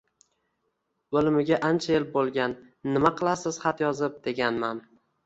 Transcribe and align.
o’lmiga 1.19 1.59
ancha 1.67 1.91
yil 1.95 2.07
bo’lgan, 2.15 2.55
nima 2.95 3.13
qilasiz 3.21 3.61
xat 3.67 3.85
yozib, 3.85 4.17
deganman. 4.29 4.81